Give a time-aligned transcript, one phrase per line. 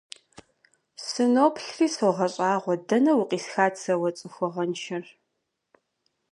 [1.05, 5.05] Сыноплъри согъэщӀагъуэ: дэнэ укъисхат сэ уэ цӀыхугъэншэр?